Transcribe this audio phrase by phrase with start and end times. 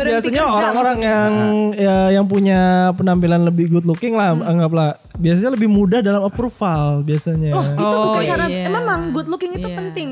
[0.00, 1.32] Berhenti biasanya orang-orang yang
[1.76, 2.60] ya, yang punya
[2.92, 4.42] penampilan lebih good looking lah Hmm.
[4.42, 7.52] anggaplah biasanya lebih mudah dalam approval biasanya.
[7.52, 8.66] Oh, itu Oh, bukan karena iya.
[8.66, 9.76] memang good looking itu Iya.
[9.76, 10.08] penting.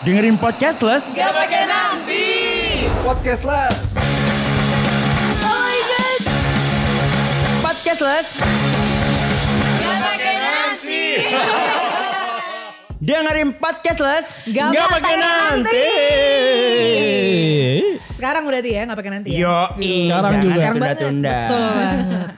[0.00, 1.12] Dengerin podcastless.
[1.12, 2.24] Gak pakai nanti.
[3.02, 3.76] Podcastless.
[7.60, 8.28] Podcastless.
[9.74, 11.02] Gak pakai nanti.
[12.98, 14.26] Dengerin podcastless.
[14.48, 15.90] Gak, Nggak pakai nanti.
[18.24, 19.40] Sekarang berarti ya gak pakai nanti ya.
[19.44, 19.58] Yo,
[20.08, 20.64] Sekarang juga.
[20.72, 22.28] Betul banget.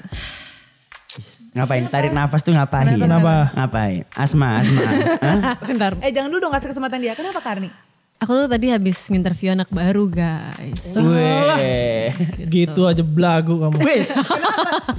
[1.54, 1.84] Ngapain?
[1.86, 2.98] Tarik nafas tuh ngapain?
[2.98, 3.54] Kenapa?
[3.54, 4.02] Ngapain?
[4.18, 4.82] Asma, asma.
[5.70, 5.94] Bentar.
[6.02, 7.14] Eh jangan dulu dong kasih kesempatan dia.
[7.14, 7.70] Kenapa Karni?
[8.16, 10.96] Aku tuh tadi habis nginterview anak baru guys.
[10.96, 12.08] Weh.
[12.48, 13.76] Gitu aja belagu kamu.
[13.84, 14.08] Weh.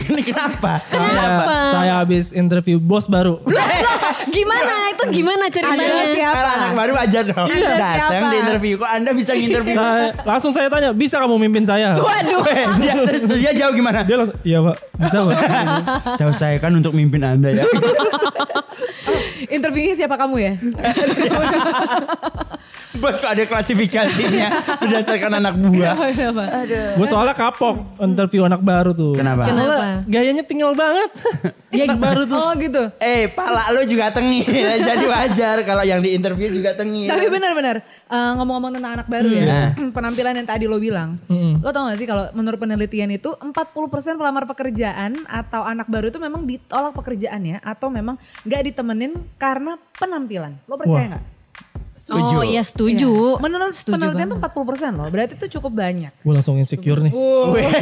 [0.06, 0.78] Ini kenapa?
[0.78, 1.42] Saya,
[1.74, 3.42] saya habis interview bos baru.
[4.30, 6.14] Gimana itu gimana ceritanya?
[6.14, 6.38] siapa?
[6.38, 7.48] Kalau anak baru aja dong.
[7.50, 8.30] Anda Datang siapa?
[8.30, 8.74] di interview.
[8.78, 9.76] Kok Anda bisa nginterview?
[9.82, 11.98] Saya, langsung saya tanya, bisa kamu mimpin saya?
[11.98, 12.46] Waduh.
[12.78, 12.94] dia,
[13.34, 14.06] dia jauh gimana?
[14.06, 15.38] Dia langsung, iya pak, bisa pak.
[16.22, 17.64] Saya usahakan untuk mimpin Anda ya.
[19.58, 20.54] Interviewnya siapa kamu ya?
[22.98, 24.48] Bos kok ada klasifikasinya
[24.82, 25.94] berdasarkan anak buah.
[25.94, 26.44] Kenapa?
[26.98, 29.14] Gue soalnya kapok interview anak baru tuh.
[29.14, 29.46] Kenapa?
[29.48, 30.10] Soalnya Kenapa?
[30.10, 31.10] gayanya tinggal banget.
[31.78, 32.38] anak baru tuh.
[32.38, 32.84] Oh gitu.
[32.98, 34.46] Eh, pala lu juga tengil.
[34.90, 37.14] Jadi wajar kalau yang di interview juga tengil.
[37.14, 39.46] Tapi benar-benar eh, ngomong-ngomong tentang anak baru ya,
[39.96, 41.22] penampilan yang tadi lo bilang,
[41.62, 43.54] lo tau gak sih kalau menurut penelitian itu 40%
[44.18, 50.58] pelamar pekerjaan atau anak baru itu memang ditolak pekerjaannya atau memang nggak ditemenin karena penampilan.
[50.66, 51.37] Lo percaya nggak?
[51.98, 52.36] Setuju.
[52.38, 53.42] Oh iya setuju.
[53.42, 54.54] Menurut Setuju penelitian banget.
[54.54, 56.14] tuh 40% loh, berarti itu cukup banyak.
[56.22, 57.10] Gue langsung insecure nih.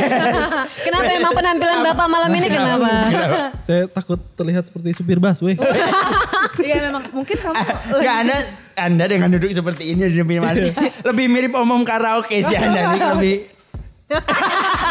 [0.87, 2.91] Kenapa emang penampilan bapak malam ini kenapa?
[3.59, 5.59] Saya takut terlihat seperti supir bus, weh.
[6.55, 7.51] Iya memang mungkin kamu
[7.99, 8.37] Enggak Anda
[8.79, 10.55] Anda dengan duduk seperti ini di depan.
[11.11, 13.35] Lebih mirip omong karaoke sih Anda nih lebih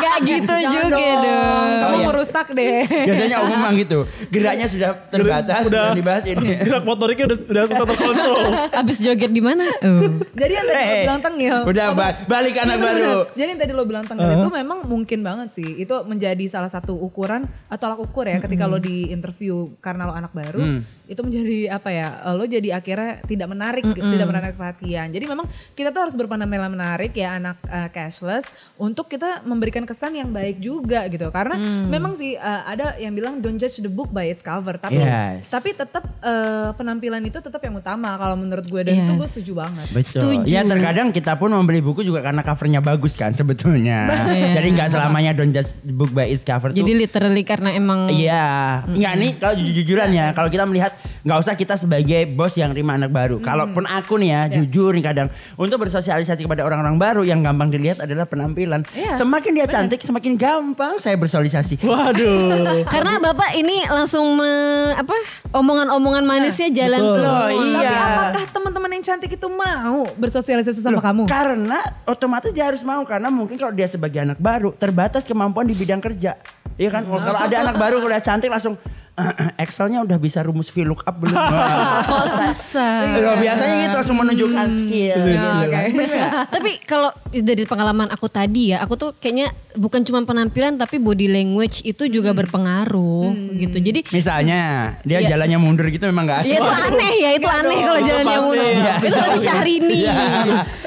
[0.04, 1.68] Gak gitu Jangan juga dong.
[1.74, 2.06] Kamu iya.
[2.06, 2.76] merusak deh.
[2.84, 3.98] biasanya omong memang gitu.
[4.28, 5.92] Geraknya sudah terbatas Udah.
[5.92, 6.48] dibahas ini.
[6.58, 8.38] Gerak motoriknya udah, udah susah terkontrol.
[8.80, 9.64] Abis joget di mana?
[9.84, 10.00] Oh.
[10.32, 11.56] Jadi yang tadi lo Eh, bilang tengil.
[11.62, 12.98] Udah apa- ba- balik anak Bener, baru.
[13.20, 13.32] bener.
[13.32, 15.70] Jadi yang tadi lo bilang tengil itu memang mungkin banget sih.
[15.78, 20.12] Itu menjadi salah satu ukuran atau tolak ukur ya ketika lo di interview karena lo
[20.12, 20.80] anak baru.
[21.04, 22.08] Itu menjadi apa ya?
[22.30, 25.06] Lo jadi akhirnya tidak menarik, gitu, tidak menarik perhatian.
[25.06, 30.18] Jadi memang kita tuh harus berpenampilan menarik ya anak uh, cashless untuk kita memberikan kesan
[30.18, 31.30] yang baik juga gitu.
[31.30, 31.54] Karena
[31.86, 34.74] memang sih uh, ada yang bilang don't judge the book by its cover.
[34.74, 35.46] Tapi Yes.
[35.46, 39.20] tapi tetap uh, penampilan itu tetap yang utama kalau menurut gue dan itu Yes.
[39.22, 39.86] gue setuju banget.
[39.94, 40.10] Betul.
[40.18, 40.50] Setuju.
[40.50, 44.10] Ya terkadang kita pun membeli buku juga karena covernya bagus kan sebetulnya.
[44.58, 46.82] Jadi nggak selamanya don't just book by its cover tuh.
[46.82, 50.26] Jadi literally karena emang Iya, nggak nih kalau jujur-jujuran ya.
[50.34, 50.90] Kalau kita melihat
[51.24, 53.40] nggak usah kita sebagai bos yang terima anak baru.
[53.40, 58.04] Kalaupun aku nih ya, jujur nih kadang untuk bersosialisasi kepada orang-orang baru yang gampang dilihat
[58.04, 58.84] adalah penampilan.
[58.92, 61.80] Iya, Semakin dia cantik, semakin gampang saya bersosialisasi.
[61.80, 62.84] Waduh.
[62.94, 65.16] karena bapak ini langsung me- apa
[65.50, 67.16] omongan-omongan manisnya jalan Betul.
[67.16, 67.32] semua.
[67.40, 67.80] Loh, iya.
[67.80, 71.24] Tapi apakah teman-teman yang cantik itu mau bersosialisasi sama kamu?
[71.24, 75.72] Karena otomatis dia harus mau karena mungkin kalau dia sebagai anak baru terbatas kemampuan di
[75.72, 76.36] bidang kerja.
[76.76, 77.08] Iya kan?
[77.08, 78.93] Kalau ada anak baru udah cantik langsung "Eh,
[79.62, 81.38] Excelnya udah bisa rumus VLOOKUP belum?
[82.10, 83.14] Kok susah.
[83.14, 85.18] Ya, biasanya gitu langsung menunjukkan skill.
[85.22, 85.70] gitu Oke.
[85.70, 85.88] kan.
[86.54, 91.26] Tapi kalau dari pengalaman aku tadi ya, aku tuh kayaknya bukan cuma penampilan tapi body
[91.26, 93.78] language itu juga berpengaruh gitu.
[93.78, 94.60] Jadi Misalnya
[95.02, 95.34] dia Iya.
[95.34, 96.58] jalannya mundur gitu memang gak ya asik.
[96.58, 98.42] itu aneh ya, itu aneh kalau jalannya pasti.
[98.44, 98.66] mundur.
[98.66, 98.92] Iya.
[98.98, 100.00] Itu pasti Syahrini.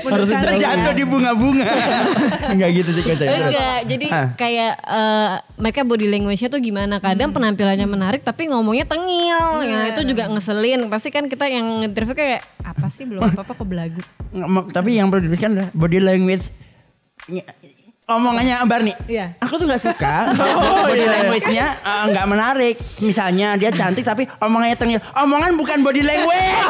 [0.07, 1.67] Harus Terjatuh di bunga-bunga.
[2.53, 3.29] Enggak gitu sih saya.
[3.39, 4.05] Enggak, jadi
[4.35, 6.99] kayak eh, mereka body language-nya tuh gimana?
[6.99, 9.61] Kadang penampilannya menarik tapi ngomongnya tengil.
[9.65, 10.89] Ya, itu juga ngeselin.
[10.89, 14.01] Pasti kan kita yang interview kayak apa sih belum apa-apa kok belagu.
[14.73, 16.49] Tapi yang perlu diberikan adalah body language.
[18.07, 19.35] Omongannya Barni, Iya.
[19.35, 22.75] aku tuh gak suka kalau body language-nya eh, nggak menarik.
[23.03, 25.03] Misalnya dia cantik tapi omongannya tengil.
[25.11, 26.55] Omongan bukan body language.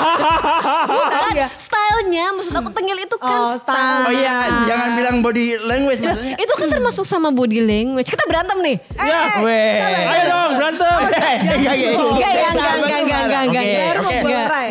[1.17, 1.45] Oh iya.
[1.53, 4.09] Stylenya maksud aku tengil itu kan Oh, style.
[4.09, 6.33] Oh iya, jangan bilang body language maksudnya.
[6.35, 8.07] Itu kan termasuk sama body language.
[8.07, 8.77] Kita berantem nih.
[8.95, 9.77] Ya, Weh.
[10.09, 10.97] ayo dong berantem.
[11.05, 12.31] Enggak, enggak, Enggak,
[12.73, 13.85] enggak, enggak, enggak, enggak, ya.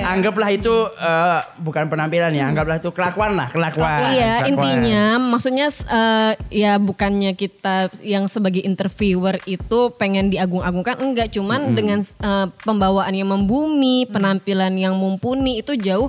[0.09, 4.01] Anggaplah itu eh, bukan penampilan ya, anggaplah itu kelakuan lah, kelakuan.
[4.11, 4.51] Iya, Kelakuan.
[4.51, 12.01] intinya maksudnya eh, ya bukannya kita yang sebagai interviewer itu pengen diagung-agungkan enggak, cuman dengan
[12.01, 16.09] eh, pembawaan yang membumi, penampilan yang mumpuni itu jauh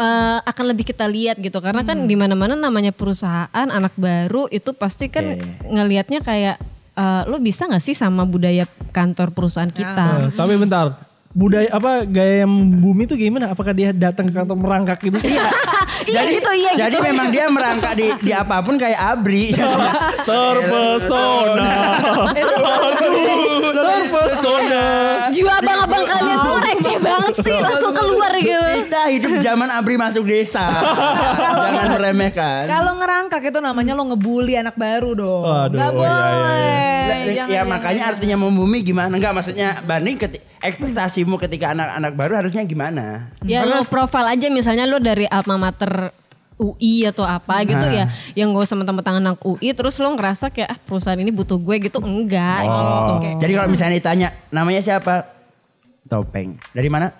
[0.00, 1.60] eh, akan lebih kita lihat gitu.
[1.60, 5.36] Karena kan di mana-mana namanya perusahaan anak baru itu pasti kan
[5.68, 6.56] ngelihatnya kayak
[6.96, 8.64] eh, lo bisa nggak sih sama budaya
[8.96, 10.32] kantor perusahaan kita?
[10.32, 11.05] Eh, tapi bentar,
[11.36, 13.52] budaya apa gaya yang bumi itu gimana?
[13.52, 15.20] Apakah dia datang ke kantor merangkak gitu?
[15.20, 15.44] Iya.
[16.16, 19.52] jadi gitu, iya jadi memang dia merangkak di di apa pun kayak Abri.
[20.28, 21.76] Terpesona.
[22.32, 23.55] Aduh,
[23.86, 24.84] terpesona.
[25.30, 28.66] Jiwa abang-abang kalian tuh receh banget sih langsung keluar gitu.
[28.86, 30.66] Kita hidup zaman Abri masuk desa.
[30.66, 32.66] Jangan meremehkan.
[32.66, 35.42] Kalau ngerangkak itu namanya lo ngebully anak baru dong.
[35.46, 36.46] Waduh, Gak oh iya, iya, boleh.
[37.06, 39.12] Lah, Jangan, ya jangan, makanya artinya membumi gimana?
[39.14, 43.30] Enggak maksudnya banding ketika ekspektasimu ketika anak-anak baru harusnya gimana?
[43.46, 46.10] Ya lo profile aja misalnya lo dari alma mater
[46.56, 50.68] UI atau apa gitu ya yang gue sama teman anak UI terus lo ngerasa kayak
[50.68, 53.20] ah perusahaan ini butuh gue gitu enggak Oh.
[53.20, 53.36] gitu.
[53.38, 55.36] Jadi kalau misalnya ditanya namanya siapa?
[56.06, 56.56] Topeng.
[56.70, 57.10] Dari mana?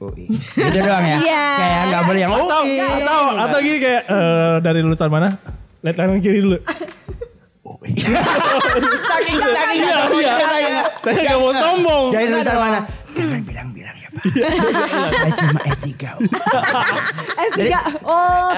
[0.00, 0.24] UI.
[0.34, 1.18] Gitu doang ya.
[1.20, 1.44] Iya.
[1.54, 2.78] Kayak nggak boleh yang Atau UI.
[2.80, 5.28] atau atau gini kayak eh, dari lulusan mana?
[5.82, 6.58] Lihat kanan kiri dulu.
[7.62, 9.78] saking saking
[10.18, 10.82] Iya, iya.
[10.98, 12.04] Saya nggak mau sombong.
[12.10, 12.78] Dari lulusan mana?
[13.12, 13.96] Jangan bilang-bilang.
[15.12, 15.88] Saya cuma S3.
[16.12, 16.20] Om.
[17.32, 17.62] S3,
[18.04, 18.48] oh,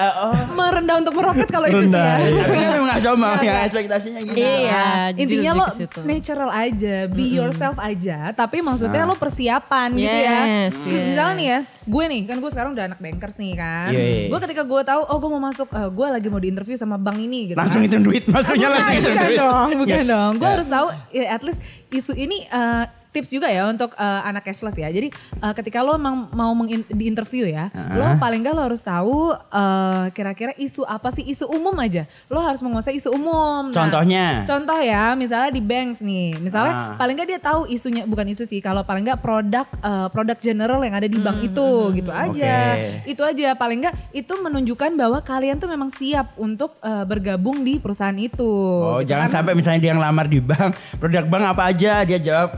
[0.53, 2.15] merendah untuk meroket kalau itu sih ya.
[2.17, 2.41] iya.
[2.41, 4.35] Tapi kan memang nggak sombong ya ekspektasinya gitu.
[4.35, 4.85] Iya,
[5.15, 5.65] Intinya lo
[6.03, 8.31] natural aja, be yourself aja.
[8.31, 10.39] Tapi maksudnya lo persiapan gitu ya.
[10.65, 11.05] Yes, Hmm, yes.
[11.07, 13.89] Misalnya nih ya, gue nih kan gue sekarang udah anak bankers nih kan.
[13.89, 14.25] Iya, iya.
[14.27, 17.17] Gue ketika gue tahu, oh gue mau masuk, eh, gue lagi mau diinterview sama bank
[17.17, 17.57] ini gitu.
[17.57, 17.87] Langsung kan.
[17.87, 18.23] hitung duit.
[18.25, 19.39] Maksudnya bukan, langsung hitung bukan duit.
[19.39, 20.07] dong, bukan Yes.
[20.07, 20.31] dong.
[20.35, 20.53] Gue Ya.
[20.53, 21.59] harus tahu, ya, at least
[21.89, 22.83] isu ini eh,
[23.15, 24.91] tips juga ya untuk eh, anak cashless ya.
[24.91, 26.51] Jadi eh, ketika lo emang mau
[26.85, 31.71] diinterview ya, lo paling gak lo harus tahu eh, kira-kira isu apa sih isu umum
[31.79, 32.03] aja.
[32.27, 33.71] Lo harus menguasai isu umum.
[33.71, 34.43] Nah, Contohnya?
[34.43, 36.97] Contoh ya, misalnya di bank nih, misalnya Ah.
[36.97, 40.81] paling nggak dia tahu isunya bukan isu sih, kalau paling nggak produk eh, produk general
[40.81, 42.75] yang ada di bank itu, gitu aja.
[42.75, 43.07] Oke.
[43.07, 47.77] Itu aja paling nggak itu menunjukkan bahwa kalian tuh memang siap untuk eh, bergabung di
[47.77, 48.43] perusahaan itu.
[48.43, 49.13] Oh, Gitu.
[49.13, 52.49] jangan Karena- sampai misalnya dia ngelamar di bank, produk bank apa aja, dia jawab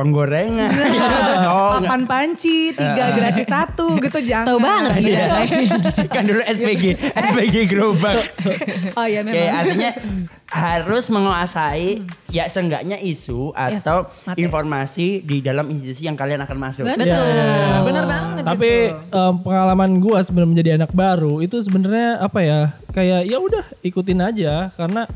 [0.00, 0.70] penggorengan.
[1.46, 1.84] oh, enggak.
[1.84, 4.48] Papan panci, tiga gratis satu gitu jangan.
[4.48, 5.06] Tahu banget Gitu.
[5.06, 5.24] dia.
[6.14, 8.24] kan dulu SPG, SPG gerobak.
[8.94, 9.36] Oh iya memang.
[9.54, 9.90] artinya
[10.50, 14.42] harus menguasai ya seenggaknya isu Yes, atau materi.
[14.42, 16.82] informasi di dalam institusi yang kalian akan masuk.
[16.82, 17.06] Betul.
[17.06, 17.80] Ya.
[17.80, 19.14] Bener banget Tapi gitu.
[19.14, 22.60] em, pengalaman gua sebelum menjadi anak baru itu sebenarnya apa ya?
[22.90, 25.06] Kayak ya udah ikutin aja karena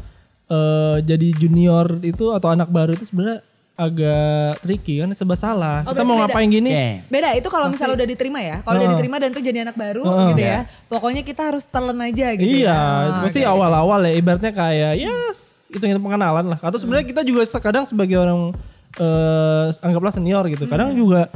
[0.47, 3.43] eh, jadi junior itu atau anak baru itu sebenarnya
[3.75, 5.83] agak tricky kan serba salah.
[5.83, 6.31] Oh, Kita mau beda.
[6.31, 6.71] ngapain gini?
[6.71, 6.89] Oke.
[7.11, 8.57] Beda itu kalau misalnya udah diterima ya.
[8.63, 8.95] Kalau udah Heeh.
[8.95, 10.27] diterima dan tuh jadi anak baru Heeh.
[10.31, 10.55] gitu Iya.
[10.55, 10.61] ya.
[10.87, 12.47] Pokoknya kita harus telan aja gitu.
[12.47, 13.19] Iya, ya.
[13.19, 16.59] pasti awal-awal ya ibaratnya kayak ya s- itu yang pengenalan lah.
[16.63, 18.55] Atau sebenarnya kita juga kadang sebagai orang
[18.95, 20.71] eh anggaplah senior gitu.
[20.71, 21.27] Kadang juga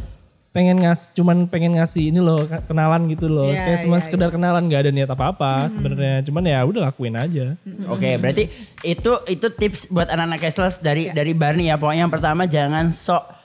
[0.58, 3.46] pengen ngas cuman pengen ngasih ini loh kenalan gitu loh.
[3.46, 6.26] Iya, kayak cuma iya, sekedar kenalan nggak ada niat apa-apa sebenarnya.
[6.26, 7.54] Cuman ya udah lakuin aja.
[7.86, 8.50] Oke, berarti
[8.82, 11.78] itu itu tips buat anak-anak cashless dari dari Barney ya.
[11.78, 13.38] Pokoknya yang pertama jangan sok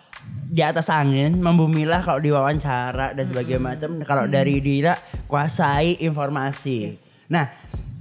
[0.49, 4.01] di atas angin, membumilah kalau diwawancara dan sebagainya macam.
[4.01, 4.97] Kalau dari Dira
[5.29, 6.97] kuasai informasi.
[7.29, 7.45] Nah,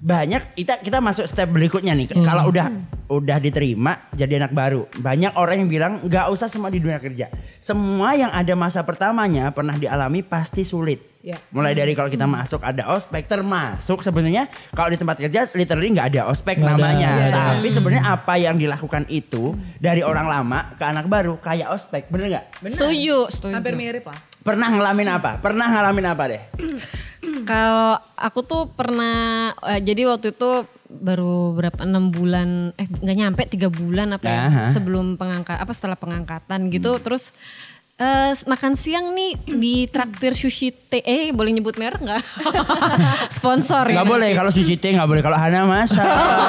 [0.03, 2.11] banyak kita kita masuk step berikutnya nih.
[2.11, 2.67] Kalau udah
[3.07, 7.31] udah diterima jadi anak baru, banyak orang yang bilang nggak usah semua di dunia kerja.
[7.63, 11.15] Semua yang ada masa pertamanya pernah dialami pasti sulit.
[11.23, 11.39] Ya.
[11.55, 16.19] Mulai dari kalau kita masuk ada ospek termasuk sebenarnya kalau di tempat kerja literally nggak
[16.19, 16.83] ada ospek Nggak ada.
[16.83, 17.11] namanya.
[17.15, 17.31] Iya.
[17.31, 22.27] Tapi sebenarnya apa yang dilakukan itu dari orang lama ke anak baru kayak ospek, bener
[22.27, 22.45] nggak?
[22.75, 23.55] Setuju, setuju.
[23.55, 24.19] Hampir mirip lah.
[24.43, 25.39] Pernah ngalamin apa?
[25.39, 26.43] Pernah ngalamin apa deh?
[27.51, 33.43] Kalau aku tuh pernah eh, jadi waktu itu baru berapa enam bulan eh nggak nyampe
[33.49, 34.63] tiga bulan apa ya Aha.
[34.69, 37.33] sebelum pengangkat apa setelah pengangkatan gitu terus
[38.03, 42.23] eh, makan siang nih di traktir sushi teh eh boleh nyebut merek nggak
[43.37, 46.03] sponsor ya Nggak boleh kalau sushi teh nggak boleh kalau Hana masa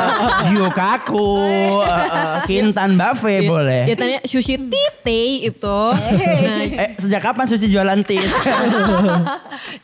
[0.50, 1.32] Gyokaku,
[1.80, 3.86] eh, eh, Kintan Buffet boleh.
[3.86, 8.20] dia tanya sushi tite itu nah, Eh sejak kapan sushi jualan tea?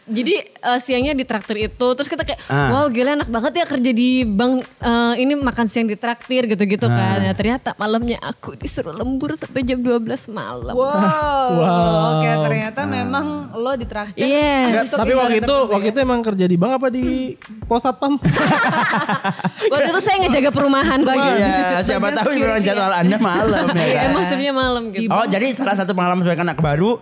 [0.09, 2.71] Jadi eh, siangnya di traktir itu terus kita kayak Ah.
[2.73, 6.85] wow gila enak banget ya kerja di bank eh, ini makan siang di traktir gitu-gitu
[6.85, 6.97] Ah.
[7.13, 7.19] kan.
[7.21, 10.73] Ya ternyata malamnya aku disuruh lembur sampai jam 12 malam.
[10.73, 11.58] Wow.
[11.61, 14.21] Oke ternyata memang lo ditraktir.
[14.21, 14.87] Yes.
[14.87, 15.93] untuk Tapi waktu itu waktu ya.
[15.93, 17.35] itu emang kerja di bank apa di
[17.65, 18.15] pos satpam?
[19.71, 21.19] Waktu itu saya ngejaga perumahan sih.
[21.19, 24.03] Iya, siapa bagian tahu memang jadwal Anda malam ya kan?
[24.09, 25.09] Emang shiftnya malam gitu.
[25.09, 26.97] Oh jadi salah satu pengalaman sebagai anak baru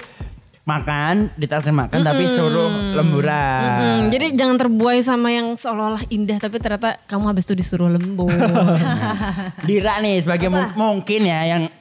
[0.68, 3.62] makan, ditraktir makan tapi suruh lemburan.
[3.64, 8.28] Hmm, jadi jangan terbuai sama yang seolah-olah indah tapi ternyata kamu habis itu disuruh lembur.
[9.68, 11.72] Dira nih sebagai mu- mungkin ya yang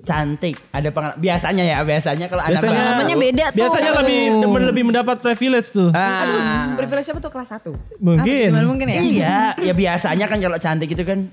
[0.00, 3.56] cantik ada pengalaman biasanya ya biasanya kalau Biasanya Pengalamannya beda tuh.
[3.60, 5.92] Biasanya lebih lebih, lebih mendapat privilege tuh.
[5.92, 8.00] Ah, Privilege apa tuh kelas 1?
[8.00, 8.48] Mungkin.
[8.50, 9.00] gimana mungkin ya?
[9.00, 11.28] iya ya biasanya kan kalau cantik itu kan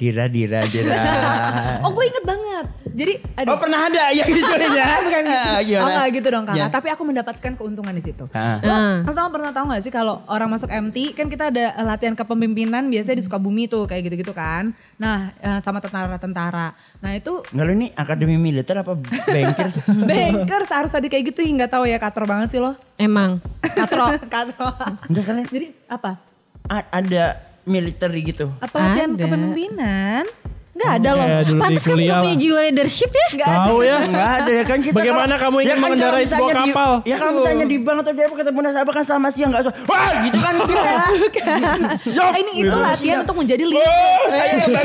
[0.00, 0.96] Dira, Dira, Dira.
[1.84, 2.66] Oh gue inget banget.
[2.90, 3.52] Jadi aduh.
[3.52, 4.88] oh pernah ada yang gituin ya?
[5.04, 5.24] Bukan
[5.68, 5.80] gitu.
[5.80, 6.56] Oh enggak gitu dong kakak.
[6.56, 6.66] Ya.
[6.72, 8.24] Tapi aku mendapatkan keuntungan di situ.
[8.32, 9.04] Ah.
[9.04, 12.16] Lo tau pernah tahu gak sih kalau orang masuk MT kan kita ada eh, latihan
[12.16, 14.72] kepemimpinan biasanya di Sukabumi tuh kayak gitu-gitu kan.
[14.96, 16.72] Nah eh, sama tentara-tentara.
[17.04, 19.84] Nah itu Enggak lu ini akademi militer apa banker sih?
[20.08, 22.72] banker harus ada kayak gitu nggak tahu ya kator banget sih lo.
[22.96, 23.36] Emang.
[23.60, 24.16] Katro.
[24.32, 24.68] Katro.
[25.12, 26.10] Enggak kan Jadi apa?
[26.70, 28.52] a- ada militer gitu.
[28.60, 30.24] Apa latihan kepemimpinan?
[30.80, 31.26] Nggak ada loh.
[31.26, 33.26] Kayak dulu di Pantes kamu gak punya jiwa leadership ya?
[33.30, 33.60] Nggak ada.
[33.60, 33.96] Tahu ya.
[34.00, 36.90] Enggak ada ya kan kita Bagaimana kamu ingin kalau mengendarai sebuah di- kapal?
[37.04, 39.74] ya kalau misalnya di bank atau di apa ketemu nasabah kan selama siang enggak usah.
[39.84, 41.04] Wah, gitu kan enggak.
[42.02, 42.32] Siap.
[42.34, 43.84] ini itu latihan untuk menjadi leader.
[43.84, 44.84] Oh, saya enggak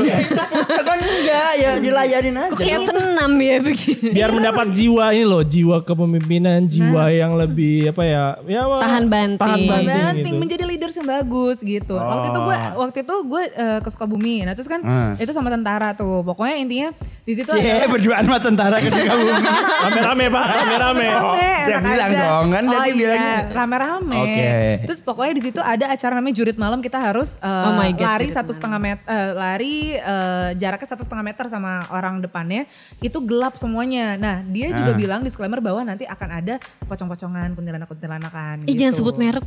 [0.82, 2.52] kan enggak ya dilayanin aja.
[2.54, 4.10] Kayak senam ya begini.
[4.12, 8.26] Biar mendapat jiwa ini loh, jiwa kepemimpinan, jiwa yang lebih apa ya?
[8.44, 9.40] Ya Tahan banting.
[9.40, 10.36] Tahan banting, gitu.
[10.38, 11.96] menjadi leaders yang bagus gitu.
[11.96, 14.44] Waktu itu gue waktu itu gue eh, ke Sukabumi.
[14.44, 15.16] Nah, terus kan Hmm.
[15.16, 16.26] itu sama tentara tuh.
[16.26, 16.90] Pokoknya intinya
[17.22, 19.34] di situ Cie, ada berduaan sama tentara ke Sukabumi.
[19.86, 21.08] Rame-rame Pak, rame-rame.
[21.12, 22.22] Oh, dia bilang aja.
[22.22, 23.38] dong, kan oh, iya, bilangnya.
[23.52, 24.18] rame-rame.
[24.18, 24.50] Oke.
[24.86, 28.06] Terus pokoknya di situ ada acara namanya jurit malam kita harus eh, Oh my God,
[28.06, 33.58] lari satu setengah meter, lari eh, jaraknya satu setengah meter sama orang depannya itu gelap
[33.58, 34.16] semuanya.
[34.16, 34.98] Nah dia juga Ah.
[34.98, 38.64] bilang disclaimer bahwa nanti akan ada pocong-pocongan, kuntilanak-kuntilaнаkan.
[38.64, 39.02] Ih jangan gitu.
[39.02, 39.44] sebut merek.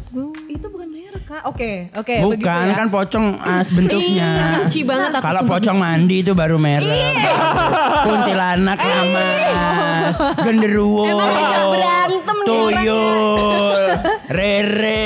[0.51, 1.43] Itu bukan merek kak.
[1.45, 2.15] Oke, oke.
[2.25, 2.73] Bukan begitu ya.
[2.73, 4.09] kan pocong as bentuknya.
[4.09, 4.31] Iya,
[4.65, 7.15] benci banget aku Kalau pocong mandi itu baru merek.
[8.09, 13.77] Kuntilanak lamas, genderuwo, Emang ngajak berantem nih tuyul,
[14.39, 15.05] rere.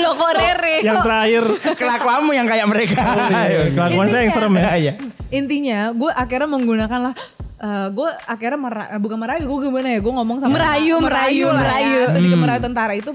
[0.00, 0.74] Lo kok Rere.
[0.80, 1.44] Yang terakhir,
[1.76, 3.04] Kelakuanmu yang kayak mereka.
[3.28, 4.68] iya, kelakuan saya yang serem ya.
[4.74, 4.92] Iya.
[5.28, 7.14] Intinya gue akhirnya menggunakan lah
[7.62, 11.62] gue akhirnya mera- eh, bukan merayu gue gimana ya gue ngomong sama Merayu, merayu, lah
[11.62, 11.94] merayu.
[11.94, 12.06] ya.
[12.10, 13.10] sedikit merayu tentara itu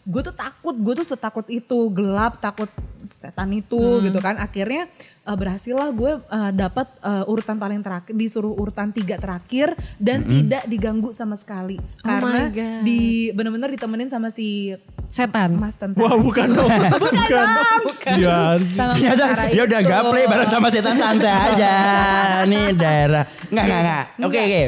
[0.00, 4.88] gue tuh takut gue tuh setakut itu gelap takut setan itu gitu kan akhirnya
[5.22, 10.24] eh, berhasil lah gue eh, dapat eh, urutan paling terakhir disuruh urutan tiga terakhir dan
[10.24, 12.80] tidak diganggu sama sekali karena my God.
[12.82, 14.72] di bener-bener ditemenin sama si
[15.10, 15.50] Setan.
[15.52, 16.70] mas tentara Wah bukan dong.
[16.70, 17.80] Bukan dong.
[18.14, 18.62] Iya.
[18.64, 21.72] sama Ya udah, ya udah gaple bareng sama setan santai aja.
[22.50, 23.26] Nih daerah.
[23.50, 24.04] Enggak, enggak, enggak.
[24.22, 24.62] Oke, oke.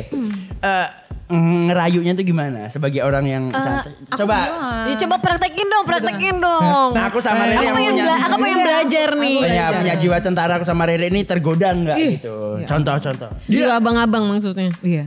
[0.62, 0.86] Eh,
[1.32, 3.44] ngerayunya tuh gimana sebagai orang yang?
[3.48, 4.38] Aku Coba.
[4.84, 6.90] Ya coba praktekin dong, praktekin dong.
[6.92, 9.36] Nah, aku sama Rere aku yang punya bela- aku pengen belajar nih.
[9.40, 12.58] punya, punya jiwa tentara aku sama Rere ini tergoda enggak Ih, gitu.
[12.58, 13.30] ya Contoh, contoh.
[13.46, 14.74] Jiwa abang-abang maksudnya.
[14.82, 15.06] iya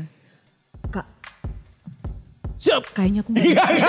[2.66, 2.84] Siap.
[2.92, 3.82] kayaknya aku enggak harus,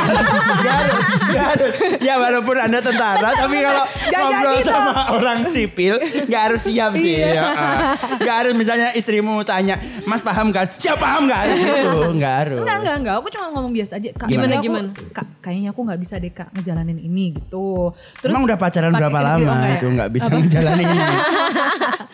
[1.24, 1.72] enggak harus.
[1.98, 4.68] Ya walaupun Anda tentara, tapi kalau ngobrol gitu.
[4.68, 7.24] sama orang sipil, enggak harus siap sih.
[7.24, 7.78] Ya, ah.
[8.14, 10.68] Enggak harus misalnya istrimu tanya, Mas paham kan?
[10.76, 12.58] Siap paham enggak harus gitu, enggak harus.
[12.60, 13.14] Enggak, enggak, enggak.
[13.16, 14.10] Aku cuma ngomong biasa aja.
[14.12, 14.88] Kak, Gimana, kayaknya aku- gimana?
[15.10, 17.94] Kak, kayaknya aku nggak bisa deh kak ngejalanin ini gitu.
[18.22, 19.78] Emang udah pacaran berapa lama enggak ya?
[19.78, 20.36] itu enggak bisa Apa?
[20.36, 21.16] ngejalanin ini?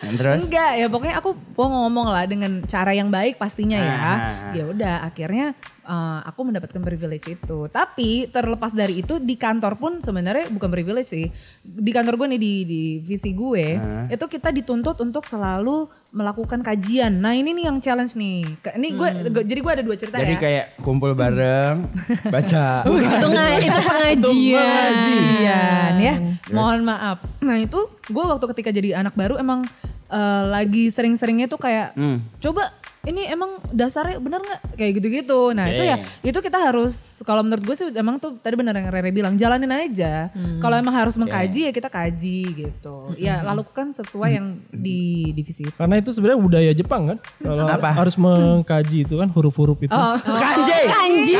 [0.19, 0.39] Terus?
[0.45, 3.95] Enggak, ya pokoknya aku mau ngomong lah dengan cara yang baik pastinya ya.
[3.97, 4.17] Ah.
[4.53, 7.67] Ya udah, akhirnya eh, aku mendapatkan privilege itu.
[7.67, 11.27] Tapi terlepas dari itu di kantor pun sebenarnya bukan privilege sih.
[11.59, 14.07] Di kantor gue nih di di visi gue, Ah.
[14.07, 17.09] itu kita dituntut untuk selalu melakukan kajian.
[17.15, 18.45] Nah ini nih yang challenge nih.
[18.71, 20.23] Ini gue, gue- jadi gue ada dua cerita Hmm.
[20.23, 20.39] Jadi ya.
[20.39, 21.89] kayak kumpul bareng,
[22.33, 22.85] baca.
[22.85, 24.61] Itu nggak itu pengajian.
[24.61, 26.15] pengajian ya.
[26.49, 27.17] Mohon maaf.
[27.39, 29.65] Nah itu gue waktu ketika jadi anak baru emang
[30.05, 32.21] eh, lagi sering-seringnya tuh kayak Hmm.
[32.37, 32.69] coba
[33.03, 35.51] ini emang dasarnya bener nggak kayak gitu-gitu.
[35.51, 38.87] Nah itu ya itu kita harus kalau menurut gue sih emang tuh tadi bener yang
[38.87, 40.31] Rere bilang jalanin aja.
[40.63, 43.11] Kalau emang harus mengkaji ya kita kaji gitu.
[43.19, 45.75] Ya lakukan sesuai yang di divisi itu.
[45.75, 47.17] Karena itu sebenarnya budaya Jepang kan.
[47.43, 47.91] Kalau Apa?
[47.91, 49.91] harus mengkaji itu kan huruf-huruf itu.
[49.91, 50.79] Oh, Kanji.
[50.87, 51.35] Kanji.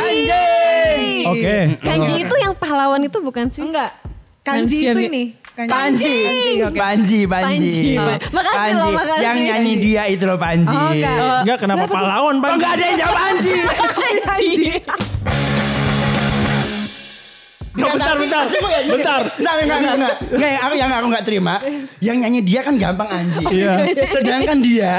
[1.32, 1.58] Oke.
[1.80, 3.64] Kanji itu yang pahlawan itu bukan sih?
[3.64, 4.13] enggak.
[4.44, 5.08] Kanji itu Kanji.
[5.08, 5.24] ini.
[5.54, 6.16] Panji,
[6.60, 6.76] oke.
[6.76, 7.94] Panji, Panji, Panji.
[8.34, 9.22] Makasih loh, makasih.
[9.22, 10.74] Yang nyanyi dia itu loh Panji.
[10.74, 11.46] Oh, enggak.
[11.46, 12.50] Enggak kenapa pahlawan Oh, Pak?
[12.58, 13.54] enggak ada yang jawab Panji.
[17.74, 18.44] Nggak, bentar, bentar.
[18.86, 19.22] Bentar.
[19.34, 20.16] Enggak, enggak, enggak, enggak.
[20.30, 21.54] Enggak, yang aku yang aku enggak terima.
[21.98, 23.44] Yang nyanyi dia kan gampang Anji.
[23.50, 23.74] Iya.
[24.08, 24.94] Sedangkan dia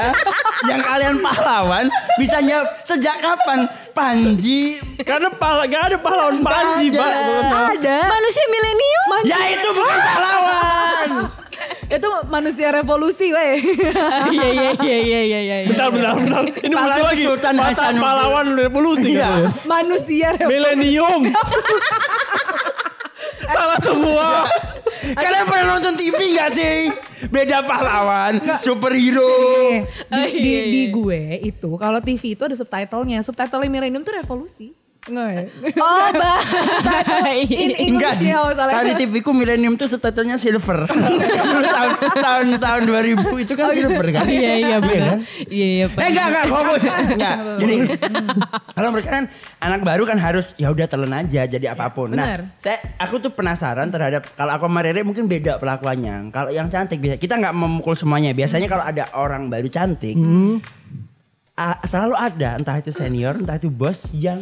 [0.64, 3.59] yang kalian pahlawan bisa jawab sejak kapan
[3.95, 4.83] Panji?
[5.00, 6.99] Karena pala, gak ada pahlawan Panji, ada.
[6.99, 7.12] Pak.
[7.78, 7.99] Ada.
[8.11, 9.11] Manusia milenium.
[9.23, 11.11] Ya itu bukan pahlawan.
[11.85, 13.62] Itu manusia revolusi weh.
[14.35, 15.69] Iya iya iya iya iya iya.
[15.71, 16.43] Bentar, bentar, bentar.
[16.59, 17.23] Ini muncul Pahlawan lagi.
[17.23, 18.02] Sultan Hasanuddin.
[18.02, 19.31] pahlawan revolusi Iya.
[19.62, 20.50] manusia revolusi.
[20.50, 21.21] Milenium.
[23.48, 24.28] Salah semua.
[25.24, 26.88] Kalian pernah nonton TV gak sih?
[27.28, 29.24] Beda pahlawan, superhero.
[30.08, 33.24] di, di, di gue itu kalau TV itu ada subtitlenya.
[33.24, 34.84] Subtitle Millennium tuh revolusi.
[35.04, 35.52] Nggak.
[35.76, 37.49] Oh, baik.
[37.52, 38.32] In Enggak English sih.
[38.32, 38.40] ya.
[38.56, 40.88] Kalau di TV ku milenium tuh subtitlenya silver.
[41.75, 44.25] Tahun tahun tahun 2000 itu kan silver kan?
[44.25, 45.04] Iya, iya benar.
[45.04, 45.18] kan?
[45.44, 45.87] Iya, iya.
[45.92, 46.82] Eh enggak enggak fokus.
[46.88, 47.37] Enggak.
[47.61, 47.75] Gini.
[48.73, 49.25] Kalau mereka kan
[49.61, 52.16] anak baru kan harus ya udah telan aja jadi apa pun.
[52.16, 56.32] Nah, saya aku tuh penasaran terhadap kalau aku sama Rere mungkin beda pelakuannya.
[56.32, 58.32] Kalau yang cantik bisa kita nggak memukul semuanya.
[58.32, 60.16] Biasanya kalau ada orang baru cantik
[61.54, 64.38] ah, selalu ada entah itu senior entah itu bos yang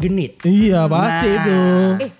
[0.00, 0.32] genit.
[0.42, 1.58] Iya pasti Nah, itu.
[2.00, 2.10] Eh.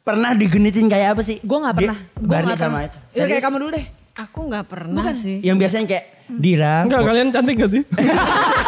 [0.00, 1.36] Pernah digenitin kayak apa sih?
[1.42, 1.98] Gue gak pernah.
[2.14, 2.80] Gue gak sama pernah.
[2.82, 2.96] itu.
[2.96, 3.44] Itu kayak Serius?
[3.44, 3.86] kamu dulu deh.
[4.16, 5.36] Aku nggak pernah sih.
[5.44, 6.74] Yang biasanya kayak Dira.
[6.82, 7.82] Enggak kalian cantik gak sih?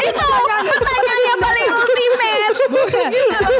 [0.00, 0.24] Itu
[0.60, 2.54] pertanyaan yang paling ultimate.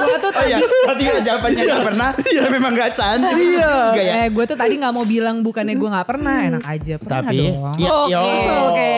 [0.00, 3.36] gue tuh Oh iya, tadi tadi kalau jawabannya gak pernah, ya memang gak cantik.
[3.36, 3.72] Iya.
[3.90, 4.12] Juga ya.
[4.16, 7.36] Eh gue tuh tadi gak mau bilang bukannya gue gak pernah Enak aja Pernah Tapi,
[7.36, 8.10] dong ya, Oke.
[8.10, 8.40] yo, Oke.
[8.64, 8.92] oke.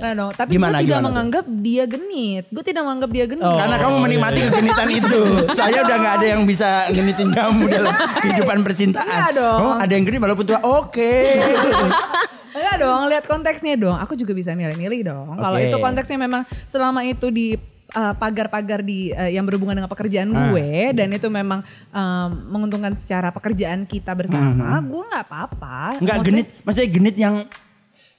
[0.00, 1.06] Nah dong, tapi gue tidak gimana tuh?
[1.06, 2.44] menganggap dia genit.
[2.48, 3.46] Gue tidak menganggap dia genit.
[3.46, 3.56] Oh.
[3.56, 5.20] Karena kamu menikmati kegenitan itu.
[5.54, 7.92] Soalnya udah gak ada yang bisa genitin kamu dalam
[8.24, 9.30] kehidupan percintaan.
[9.38, 11.12] Oh ada yang genit walaupun tua, oke.
[12.50, 13.96] Enggak dong, lihat konteksnya dong.
[13.96, 15.26] Aku juga bisa milih-milih dong.
[15.34, 15.66] Kalau Oke.
[15.66, 17.54] itu konteksnya memang selama itu di
[17.90, 20.50] uh, pagar-pagar di uh, yang berhubungan dengan pekerjaan Ah.
[20.50, 25.98] gue dan itu memang um, menguntungkan secara pekerjaan kita bersama, gue nggak apa-apa.
[25.98, 27.34] Enggak Maksudnya- genit, maksudnya genit yang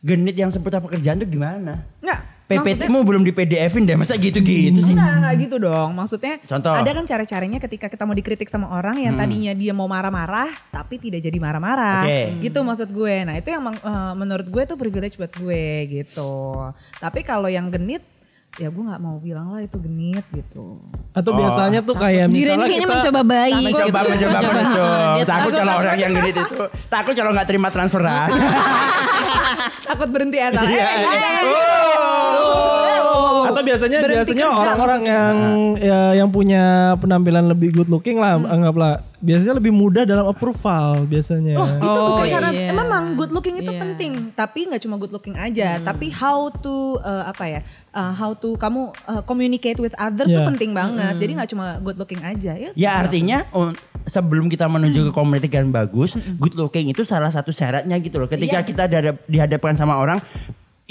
[0.02, 1.84] genit yang seputar pekerjaan tuh gimana?
[2.00, 2.20] Enggak.
[2.60, 4.92] PPT-mu belum di PDF-in deh, masa gitu-gitu sih?
[4.92, 5.90] Enggak, enggak gitu dong.
[5.96, 6.74] Maksudnya Contoh.
[6.76, 11.00] ada kan cara-caranya ketika kita mau dikritik sama orang yang tadinya dia mau marah-marah tapi
[11.00, 12.04] tidak jadi marah-marah.
[12.04, 12.22] Oke.
[12.44, 13.16] Gitu maksud gue.
[13.24, 16.68] Nah, itu yang eh, menurut gue tuh privilege buat gue gitu.
[17.00, 18.04] Tapi kalau yang genit
[18.60, 20.84] ya gue nggak mau bilang lah itu genit gitu.
[21.16, 23.64] Atau biasanya tuh kayak Dira misalnya kayaknya kita mencoba baik.
[23.64, 24.10] Mencoba, gitu.
[24.12, 24.98] mencoba, mencoba.
[25.16, 26.56] Dia Takut kalau orang yang genit itu,
[26.92, 28.30] takut kalau nggak terima transferan.
[29.88, 30.52] Takut berhenti ya
[33.62, 33.78] Iya, iya.
[33.78, 33.78] Oh.
[33.78, 35.36] atau biasanya Berhenti biasanya orang-orang yang
[35.78, 36.64] ya, yang punya
[36.98, 41.54] penampilan lebih good looking lah anggaplah biasanya lebih mudah dalam approval biasanya.
[41.56, 42.74] Loh, itu Oh, bukan karena iya.
[42.74, 43.78] memang good looking itu Iya.
[43.80, 47.60] penting, tapi nggak cuma good looking aja, tapi how to uh, apa ya,
[47.92, 50.42] uh, how to kamu uh, communicate with others Yeah.
[50.42, 51.22] tuh penting banget.
[51.22, 52.70] Jadi nggak cuma good looking aja ya.
[52.74, 57.54] Ya artinya un- sebelum kita menuju ke komunitas yang bagus, good looking itu salah satu
[57.54, 58.26] syaratnya gitu loh.
[58.26, 58.66] Ketika Iya.
[58.66, 60.18] kita dihadap- dihadapkan sama orang,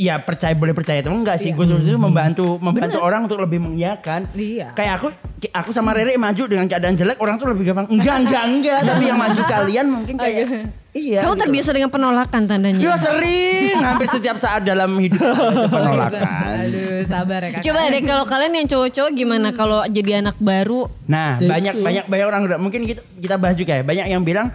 [0.00, 1.52] ya percaya boleh percaya itu enggak sih.
[1.52, 4.32] Good looking itu membantu membantu orang untuk lebih mengiyakan.
[4.32, 4.72] Iya.
[4.72, 5.08] Kayak aku
[5.52, 8.80] aku sama Rere maju dengan keadaan jelek, orang tuh lebih gampang enggak enggak enggak.
[8.80, 11.20] Tapi yang maju kalian mungkin kayak iya.
[11.20, 11.42] Kamu gitu.
[11.44, 12.80] terbiasa dengan penolakan tandanya.
[12.80, 16.24] Ya sering, hampir setiap saat dalam hidup itu penolakan.
[16.64, 17.62] Aduh, sabar ya kak.
[17.68, 20.88] Coba deh kalau kalian yang cowok-cowok gimana kalau jadi anak baru?
[21.04, 23.84] Nah, Jadi- banyak banyak banyak orang udah mungkin kita kita bahas juga ya.
[23.84, 24.48] Banyak yang bilang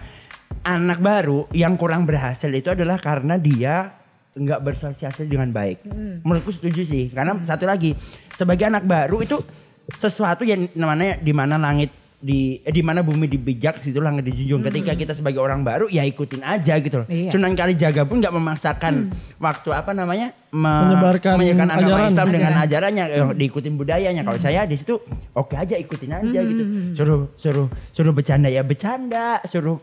[0.66, 3.95] anak baru yang kurang berhasil itu adalah karena dia
[4.36, 5.88] nggak bersosialisasi dengan baik.
[6.20, 7.08] Menurutku setuju sih.
[7.08, 7.96] Karena satu lagi,
[8.32, 9.40] sebagai anak baru itu
[9.88, 14.64] sesuatu yang namanya di mana langit di eh, di mana bumi dibijak situ langit dijunjung.
[14.64, 17.06] Ketika kita sebagai orang baru ya ikutin aja gitu loh.
[17.06, 17.28] Iya.
[17.28, 22.08] Sunan Kalijaga pun nggak memaksakan waktu apa namanya me- Menyebarkan menyebarkan agama ajaran.
[22.10, 22.66] Islam dengan Ajaran.
[22.66, 24.22] ajarannya eh, diikutin budayanya.
[24.24, 24.96] Kalau saya di situ
[25.32, 26.62] oke aja ikutin aja gitu.
[26.64, 26.90] Hmm.
[26.96, 29.76] Suruh suruh suruh bercanda ya bercanda, suruh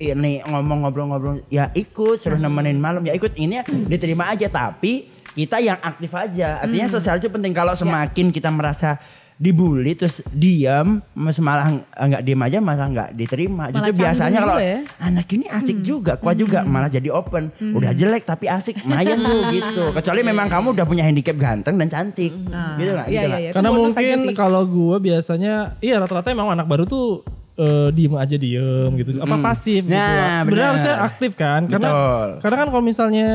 [0.00, 2.48] ini ngomong ngobrol-ngobrol ya ikut, suruh Hmm.
[2.48, 3.36] nemenin malam ya ikut.
[3.36, 6.58] Ini diterima aja tapi kita yang aktif aja.
[6.58, 6.96] Artinya Hmm.
[6.96, 7.52] sosial itu penting.
[7.52, 7.78] Kalau Ya.
[7.78, 8.96] semakin kita merasa
[9.36, 14.60] dibully terus diam mas- malah nggak diam aja malah nggak diterima Malah Justru biasanya kalau
[14.60, 14.78] ya.
[15.00, 19.40] anak ini asik juga kuat juga malah jadi open udah jelek tapi asik lumayan tuh
[19.50, 23.20] gitu kecuali memang kamu udah punya handicap ganteng dan cantik Nah, gitu iya, gitu iya,
[23.24, 23.40] nggak?
[23.40, 23.48] iya.
[23.48, 27.24] Itu Karena mungkin kalau gue biasanya iya rata-rata emang anak baru tuh
[27.60, 29.92] eh, diem aja diem gitu apa pasif gitu.
[29.92, 30.70] Nah, Sebenarnya benar.
[30.72, 32.26] harusnya aktif kan karena Betul.
[32.40, 33.28] karena kan kalau misalnya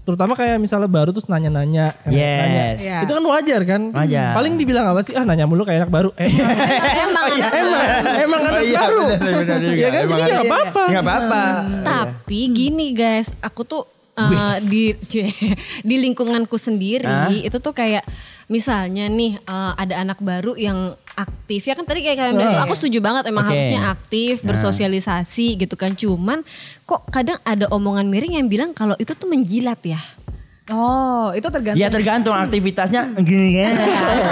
[0.00, 2.40] terutama kayak misalnya baru terus nanya-nanya kayak Yes.
[2.40, 2.64] nanya.
[2.74, 2.96] Iya.
[3.00, 4.32] itu kan wajar kan Wajar.
[4.32, 6.26] paling dibilang apa sih ah nanya mulu kayak anak baru eh,
[7.04, 7.82] Emang anak emang
[8.18, 9.76] emang anak Oh iya, baru benar, benar juga.
[9.76, 11.42] ya kan Emang jadi anak- nggak apa-apa nggak apa-apa
[11.84, 13.82] Tapi gini guys, aku tuh
[14.16, 14.96] uh, di
[15.88, 17.30] di lingkunganku sendiri Hah?
[17.30, 18.02] itu tuh kayak
[18.50, 22.62] misalnya nih uh, ada anak baru yang aktif ya kan tadi kayak kalian bilang tuh,
[22.64, 23.52] aku setuju banget emang Oke.
[23.54, 25.94] harusnya aktif bersosialisasi gitu kan.
[25.94, 26.42] Cuman
[26.82, 30.00] kok kadang ada omongan miring yang bilang kalau itu tuh menjilat ya?
[30.70, 31.82] Oh, itu tergantung.
[31.82, 33.10] ya tergantung aktivitasnya.
[33.20, 33.74] Gini kan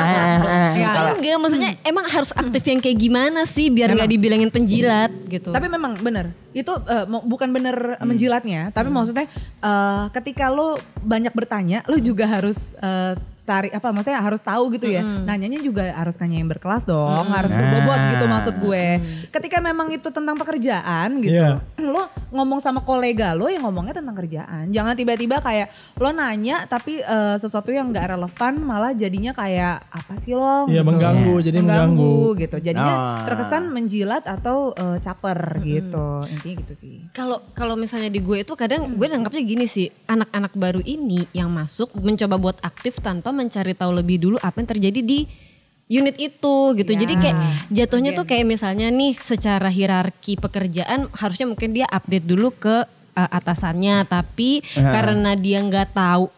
[0.78, 5.10] Ya, Kalau enggak maksudnya emang harus aktif yang kayak gimana sih biar nggak dibilangin penjilat
[5.26, 5.50] gitu?
[5.50, 6.30] Tapi memang bener.
[6.54, 8.06] Itu mau- bukan bener Hmm.
[8.06, 9.26] menjilatnya, tapi maksudnya
[9.58, 14.84] eh, ketika lo banyak bertanya, lo juga harus eh, tarik apa maksudnya harus tahu gitu
[14.86, 15.00] ya.
[15.00, 18.32] Nanyanya juga harus nanya yang berkelas dong, harus berbobot gitu Nah.
[18.36, 18.84] maksud gue.
[19.32, 21.32] Ketika memang itu tentang pekerjaan gitu.
[21.32, 21.64] Iya.
[21.80, 24.68] Lo ngomong sama kolega lo yang ngomongnya tentang kerjaan.
[24.68, 30.12] Jangan tiba-tiba kayak lo nanya tapi eh, sesuatu yang nggak relevan malah jadinya kayak apa
[30.20, 30.68] sih lo?
[30.68, 30.88] Iya gitu.
[30.92, 32.16] mengganggu, jadi mengganggu.
[32.36, 32.56] gitu.
[32.60, 33.24] Jadinya Oh.
[33.24, 36.26] terkesan menjilat atau eh, caper gitu.
[36.28, 37.08] Intinya gitu sih.
[37.14, 41.48] Kalau kalau misalnya di gue itu kadang gue nangkapnya gini sih, anak-anak baru ini yang
[41.48, 45.46] masuk mencoba buat aktif tanpa mencari tahu lebih dulu apa yang terjadi di
[45.88, 46.92] unit itu gitu.
[46.92, 46.98] Ya.
[47.00, 47.36] Jadi kayak
[47.72, 52.84] jatuhnya tuh kayak misalnya nih secara hierarki pekerjaan harusnya mungkin dia update dulu ke
[53.16, 56.28] uh, atasannya, tapi karena dia nggak tahu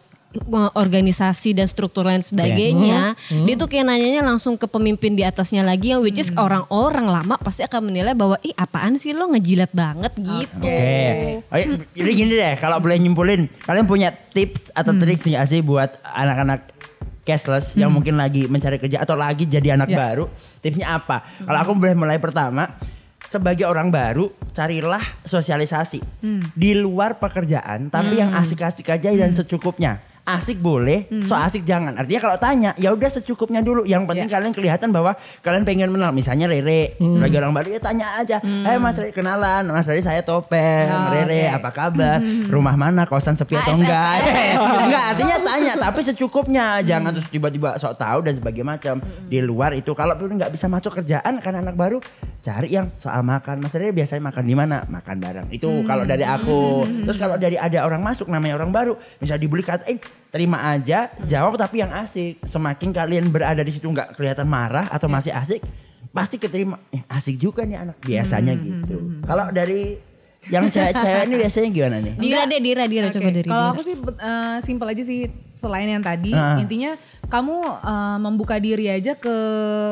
[0.55, 5.67] uh, organisasi dan struktur lain sebagainya, dia tuh kayak nanyanya langsung ke pemimpin di atasnya
[5.67, 9.75] lagi yang which is orang-orang lama pasti akan menilai bahwa ih apaan sih lo ngejilat
[9.75, 10.63] banget gitu.
[10.63, 11.43] Oke.
[11.51, 15.03] Oke, jadi gini deh, kalau boleh nyimpulin, kalian punya tips atau Hmm.
[15.03, 16.79] trik nggak sih buat anak-anak
[17.21, 19.97] cashless yang mungkin lagi mencari kerja atau lagi jadi anak Ya.
[19.99, 20.25] baru?
[20.59, 21.21] Tipsnya apa?
[21.39, 22.65] Kalau aku boleh mulai pertama,
[23.21, 26.49] sebagai orang baru, carilah sosialisasi Hmm.
[26.51, 30.01] di luar pekerjaan, tapi yang asik-asik aja dan secukupnya.
[30.21, 31.97] Asik boleh, so asik jangan.
[31.97, 33.81] Artinya kalau tanya, ya udah secukupnya dulu.
[33.83, 34.33] Yang penting Ya.
[34.33, 36.13] kalian kelihatan bahwa kalian pengen mengenal.
[36.13, 38.37] Misalnya Rere, lagi orang baru ya tanya aja.
[38.37, 41.57] Eh Mas Rere kenalan, Mas Rere saya Topeng, Oh, Rere oke.
[41.57, 42.17] apa kabar?
[42.47, 43.03] Rumah mana?
[43.03, 44.21] Kosan sepi atau enggak?
[44.85, 46.65] enggak, artinya tanya tapi secukupnya.
[46.81, 48.95] Jangan terus tiba-tiba sok tahu dan sebagainya macam.
[49.25, 51.97] Di luar itu kalau pun nggak bisa masuk kerjaan kan anak baru
[52.41, 53.61] cari yang soal makan.
[53.61, 54.83] Mas Rere biasanya makan di mana?
[54.89, 55.47] Makan bareng.
[55.53, 56.83] Itu kalau dari aku.
[57.05, 60.01] Terus kalau dari ada orang masuk namanya orang baru, misal dibully kata eh
[60.33, 62.41] terima aja, jawab tapi yang asik.
[62.43, 65.61] Semakin kalian berada di situ nggak kelihatan marah atau masih asik,
[66.09, 66.81] pasti keterima.
[66.89, 69.21] Eh, asik juga nih anak biasanya gitu.
[69.21, 70.11] Kalau dari
[70.49, 72.13] yang cewek-cewek ini biasanya gimana nih?
[72.17, 75.29] Dira deh, Dira, Dira Oke, coba dari Kalau aku sih eh, simpel aja sih
[75.61, 76.57] selain yang tadi, Ah.
[76.57, 76.97] intinya
[77.29, 79.35] kamu eh, membuka diri aja ke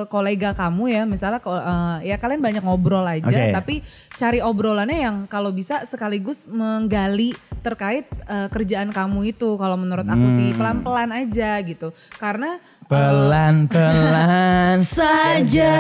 [0.07, 3.53] kolega kamu ya, misalnya eh, ya kalian banyak ngobrol aja, Oke.
[3.53, 3.75] tapi
[4.13, 9.53] cari obrolannya yang kalau bisa sekaligus menggali terkait eh, kerjaan kamu itu.
[9.53, 10.57] Kalau menurut aku sih Hmm.
[10.57, 12.57] pelan-pelan aja gitu, karena
[12.89, 15.77] Pelan-pelan Saja.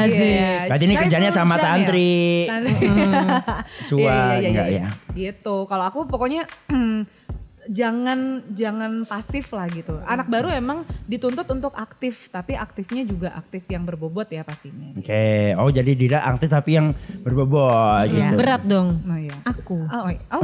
[0.00, 0.14] Asik.
[0.14, 2.46] Iya, Berarti ini kerjanya sama tantri.
[2.46, 2.78] Tantri.
[3.88, 4.78] Cuan, Iya, iya, iya, enggak iya.
[4.78, 4.88] ya?
[5.12, 5.56] Gitu.
[5.64, 6.46] Kalau aku pokoknya
[7.68, 9.98] jangan jangan pasif lah gitu.
[10.06, 14.94] Anak baru emang dituntut untuk aktif, tapi aktifnya juga aktif yang berbobot ya pastinya.
[14.96, 18.32] Oke, oh jadi Dira aktif tapi yang berbobot Iya.
[18.32, 18.36] gitu.
[18.38, 19.02] Berat dong.
[19.02, 19.36] Nah, iya.
[19.42, 19.82] Aku.
[19.86, 20.22] Oh, iya.
[20.36, 20.42] oh,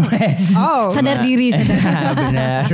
[0.58, 0.84] oh.
[0.94, 2.22] Sadar diri, sadar diri.
[2.30, 2.64] Benar.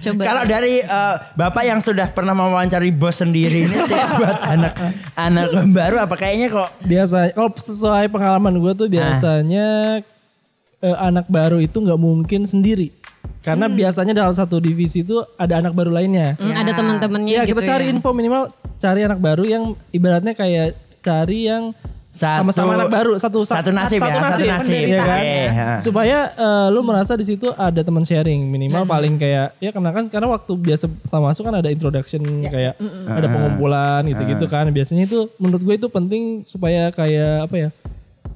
[0.00, 0.22] Coba.
[0.24, 4.72] Kalau dari eh, Bapak yang sudah pernah mewawancari bos sendiri ini tips buat anak
[5.12, 10.00] anak baru apa kayaknya kok Biasa kalau sesuai pengalaman gue tuh biasanya
[10.80, 12.88] eh, anak baru itu nggak mungkin sendiri.
[13.40, 16.36] Karena biasanya dalam satu divisi itu ada anak baru lainnya.
[16.36, 17.90] Hmm, Ada teman-temannya Ya, gitu kita cari ya.
[17.90, 21.72] info minimal cari anak baru yang ibaratnya kayak cari yang
[22.10, 24.74] Satu- sama-sama anak baru satu satu nasib ya, satu nasib.
[24.84, 25.22] ya kan?
[25.78, 30.04] Supaya eh, lu merasa di situ ada teman sharing minimal paling kayak ya karena kan
[30.04, 32.74] karena waktu biasa pertama masuk kan ada introduction kayak
[33.06, 37.68] ada pengumpulan gitu-gitu kan biasanya itu menurut gue itu penting supaya kayak apa ya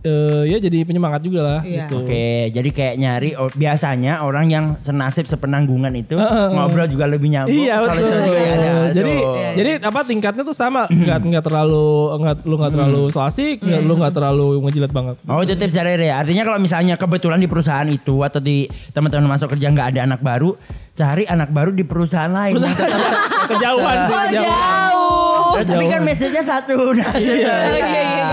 [0.05, 1.85] eh, ya jadi penyemangat juga lah Iya.
[1.85, 2.01] gitu.
[2.01, 6.15] Oke, jadi kayak nyari oh, biasanya orang yang senasib sepenanggungan itu
[6.51, 7.51] ngobrol juga lebih nyambung.
[7.51, 8.05] Iya betul.
[8.23, 8.71] juga ada.
[8.91, 9.35] Jadi Tuh.
[9.55, 13.83] jadi apa tingkatnya tuh sama, nggak nggak terlalu nggak lu nggak terlalu so asik, nggak-
[13.83, 15.15] lu nggak terlalu ngejilat banget.
[15.25, 16.13] Oh itu tips dari Rere.
[16.13, 20.21] Artinya kalau misalnya kebetulan di perusahaan itu atau di teman-teman masuk kerja nggak ada anak
[20.21, 20.53] baru,
[20.93, 22.55] cari anak baru di perusahaan lain.
[22.55, 23.01] yang tetap
[23.45, 24.49] Kejauhan sih, kejauhan.
[24.49, 25.53] Jauh.
[25.55, 26.75] Tapi kan message-nya satu.
[26.91, 27.37] Nah, Oh, iya,
[27.71, 28.24] iya, iya.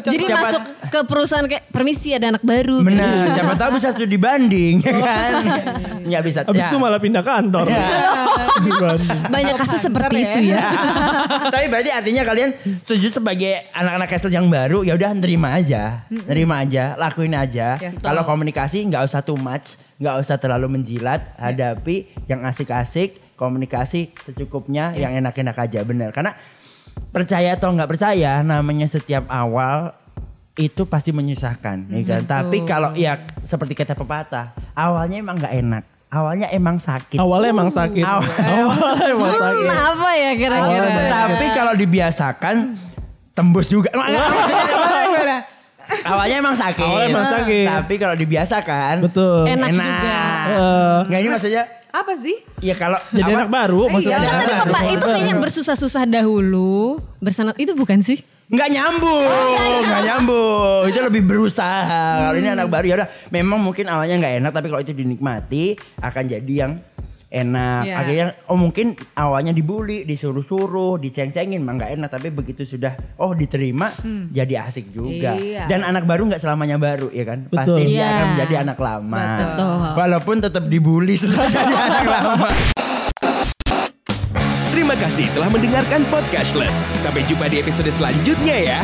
[0.00, 0.32] Jadi, gitu, coba.
[0.32, 2.76] jadi Siapa- masuk ke perusahaan kayak permisi ada anak baru.
[2.82, 5.32] Benar, siapa tahu bisa studi banding ya kan.
[6.08, 6.40] Nggak bisa.
[6.48, 6.68] Habis ya.
[6.72, 7.66] itu malah pindah kantor.
[8.60, 9.20] Dibanding.
[9.30, 10.28] Banyak kasus seperti ya.
[10.32, 10.62] itu ya.
[11.54, 12.50] Tapi berarti artinya kalian
[12.84, 17.76] setuju sebagai anak-anak castle yang baru ya udah terima aja, terima aja, lakuin aja.
[17.80, 18.00] Yes.
[18.00, 24.92] Kalau komunikasi nggak usah too much, nggak usah terlalu menjilat, hadapi yang asik-asik, komunikasi secukupnya,
[24.96, 26.12] yang enak-enak aja, bener.
[26.12, 26.36] Karena
[27.10, 29.94] percaya atau nggak percaya, namanya setiap awal
[30.54, 32.22] itu pasti menyusahkan, ya kan?
[32.22, 37.16] Tapi kalau ya seperti kata pepatah, awalnya emang nggak enak, awalnya emang sakit.
[37.16, 38.04] Awalnya emang sakit.
[38.04, 38.28] Awal-
[38.60, 39.66] Awalnya emang sakit.
[39.66, 40.86] Hmm, apa ya kira-kira?
[41.08, 42.56] Tapi kalau dibiasakan
[43.32, 43.90] tembus juga.
[46.06, 46.86] Awalnya emang sakit.
[46.86, 47.66] Awalnya emang sakit.
[47.66, 49.42] Tapi kalau dibiasakan Betul.
[49.48, 50.22] Enak juga.
[50.46, 52.36] Eh, Nggak ini maksudnya Apa sih?
[52.60, 54.18] ya kalau jadi apa- anak baru maksudnya.
[54.18, 57.02] Iya, Kan tadi Bapak itu kayaknya bersusah-susah dahulu.
[57.18, 58.18] Bersanat itu bukan sih?
[58.50, 60.82] nggak nyambung, nggak nyambung.
[60.90, 62.26] Itu lebih berusaha.
[62.26, 63.08] Kalau ini anak baru ya udah.
[63.30, 66.72] Memang mungkin awalnya nggak enak, tapi kalau itu dinikmati akan jadi yang
[67.30, 67.82] enak.
[67.82, 67.94] Iya.
[67.96, 73.86] Akhirnya oh mungkin awalnya dibully, disuruh-suruh, diceng-cengin mah nggak enak tapi begitu sudah oh diterima
[74.28, 75.38] jadi asik juga.
[75.38, 75.70] Iya.
[75.70, 77.46] Dan anak baru nggak selamanya baru ya kan?
[77.46, 77.78] Betul.
[77.78, 78.08] Pasti dia Iya.
[78.10, 79.24] akan menjadi anak lama.
[79.38, 79.74] Betul.
[79.96, 82.48] Walaupun tetap dibully setelah jadi anak lama.
[84.70, 86.74] Terima kasih telah mendengarkan Podcastless.
[86.98, 88.80] Sampai jumpa di episode selanjutnya ya.